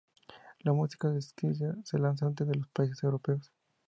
[0.61, 3.51] La música de Schiller se lanza antes en los países europeos.